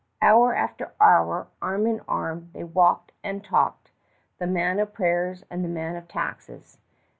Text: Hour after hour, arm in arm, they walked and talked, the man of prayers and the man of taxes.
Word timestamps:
Hour 0.19 0.55
after 0.55 0.93
hour, 0.99 1.45
arm 1.61 1.85
in 1.85 2.01
arm, 2.07 2.49
they 2.53 2.63
walked 2.63 3.11
and 3.23 3.43
talked, 3.43 3.91
the 4.39 4.47
man 4.47 4.79
of 4.79 4.93
prayers 4.93 5.43
and 5.51 5.63
the 5.63 5.69
man 5.69 5.95
of 5.95 6.07
taxes. 6.07 6.79